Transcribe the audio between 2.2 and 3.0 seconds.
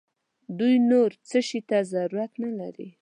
نه لري.